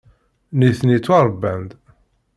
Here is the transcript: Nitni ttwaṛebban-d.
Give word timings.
Nitni 0.57 0.97
ttwaṛebban-d. 0.99 1.71